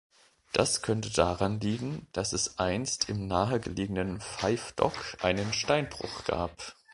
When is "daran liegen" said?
1.13-2.07